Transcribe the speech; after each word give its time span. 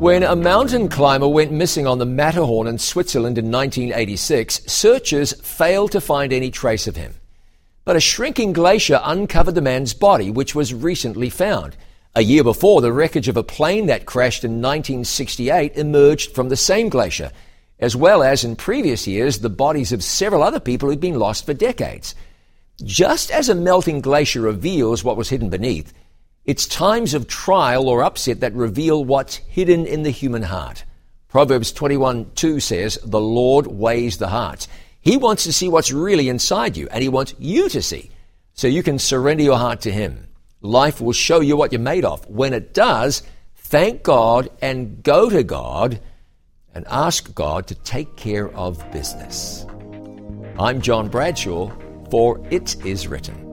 When 0.00 0.22
a 0.22 0.34
mountain 0.34 0.88
climber 0.88 1.28
went 1.28 1.52
missing 1.52 1.86
on 1.86 1.98
the 1.98 2.06
Matterhorn 2.06 2.66
in 2.66 2.78
Switzerland 2.78 3.36
in 3.36 3.52
1986, 3.52 4.62
searchers 4.66 5.38
failed 5.42 5.92
to 5.92 6.00
find 6.00 6.32
any 6.32 6.50
trace 6.50 6.86
of 6.86 6.96
him. 6.96 7.16
But 7.84 7.96
a 7.96 8.00
shrinking 8.00 8.54
glacier 8.54 9.02
uncovered 9.04 9.56
the 9.56 9.60
man's 9.60 9.92
body, 9.92 10.30
which 10.30 10.54
was 10.54 10.72
recently 10.72 11.28
found. 11.28 11.76
A 12.14 12.22
year 12.22 12.42
before, 12.42 12.80
the 12.80 12.94
wreckage 12.94 13.28
of 13.28 13.36
a 13.36 13.42
plane 13.42 13.88
that 13.88 14.06
crashed 14.06 14.42
in 14.42 14.62
1968 14.62 15.76
emerged 15.76 16.34
from 16.34 16.48
the 16.48 16.56
same 16.56 16.88
glacier, 16.88 17.30
as 17.78 17.94
well 17.94 18.22
as 18.22 18.42
in 18.42 18.56
previous 18.56 19.06
years, 19.06 19.40
the 19.40 19.50
bodies 19.50 19.92
of 19.92 20.02
several 20.02 20.42
other 20.42 20.60
people 20.60 20.88
who'd 20.88 20.98
been 20.98 21.18
lost 21.18 21.44
for 21.44 21.52
decades. 21.52 22.14
Just 22.82 23.30
as 23.30 23.50
a 23.50 23.54
melting 23.54 24.00
glacier 24.00 24.40
reveals 24.40 25.04
what 25.04 25.18
was 25.18 25.28
hidden 25.28 25.50
beneath, 25.50 25.92
it's 26.50 26.66
times 26.66 27.14
of 27.14 27.28
trial 27.28 27.88
or 27.88 28.02
upset 28.02 28.40
that 28.40 28.52
reveal 28.54 29.04
what's 29.04 29.36
hidden 29.36 29.86
in 29.86 30.02
the 30.02 30.10
human 30.10 30.42
heart. 30.42 30.84
Proverbs 31.28 31.70
21 31.70 32.32
2 32.34 32.58
says, 32.58 32.98
The 33.04 33.20
Lord 33.20 33.68
weighs 33.68 34.18
the 34.18 34.26
hearts. 34.26 34.66
He 35.00 35.16
wants 35.16 35.44
to 35.44 35.52
see 35.52 35.68
what's 35.68 35.92
really 35.92 36.28
inside 36.28 36.76
you, 36.76 36.88
and 36.90 37.04
He 37.04 37.08
wants 37.08 37.36
you 37.38 37.68
to 37.68 37.80
see, 37.80 38.10
so 38.52 38.66
you 38.66 38.82
can 38.82 38.98
surrender 38.98 39.44
your 39.44 39.58
heart 39.58 39.82
to 39.82 39.92
Him. 39.92 40.26
Life 40.60 41.00
will 41.00 41.12
show 41.12 41.38
you 41.38 41.56
what 41.56 41.70
you're 41.70 41.80
made 41.80 42.04
of. 42.04 42.28
When 42.28 42.52
it 42.52 42.74
does, 42.74 43.22
thank 43.54 44.02
God 44.02 44.48
and 44.60 45.04
go 45.04 45.30
to 45.30 45.44
God 45.44 46.00
and 46.74 46.84
ask 46.88 47.32
God 47.32 47.68
to 47.68 47.76
take 47.76 48.16
care 48.16 48.52
of 48.56 48.90
business. 48.90 49.64
I'm 50.58 50.80
John 50.80 51.10
Bradshaw 51.10 51.70
for 52.10 52.44
It 52.50 52.74
Is 52.84 53.06
Written. 53.06 53.49